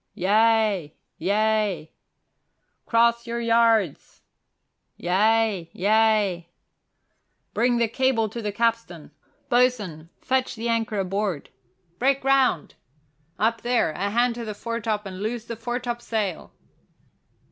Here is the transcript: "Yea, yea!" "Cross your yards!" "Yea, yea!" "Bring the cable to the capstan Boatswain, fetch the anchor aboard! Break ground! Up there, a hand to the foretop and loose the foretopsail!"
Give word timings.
"Yea, 0.15 0.95
yea!" 1.19 1.91
"Cross 2.87 3.27
your 3.27 3.39
yards!" 3.39 4.23
"Yea, 4.97 5.69
yea!" 5.73 6.49
"Bring 7.53 7.77
the 7.77 7.87
cable 7.87 8.27
to 8.27 8.41
the 8.41 8.51
capstan 8.51 9.11
Boatswain, 9.49 10.09
fetch 10.19 10.55
the 10.55 10.67
anchor 10.67 10.97
aboard! 10.97 11.51
Break 11.99 12.21
ground! 12.21 12.73
Up 13.37 13.61
there, 13.61 13.91
a 13.91 14.09
hand 14.09 14.33
to 14.33 14.43
the 14.43 14.55
foretop 14.55 15.05
and 15.05 15.21
loose 15.21 15.45
the 15.45 15.55
foretopsail!" 15.55 16.51